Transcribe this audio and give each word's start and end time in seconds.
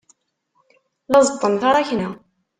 La 1.11 1.19
ẓeṭṭen 1.27 1.53
taṛakna. 1.61 2.09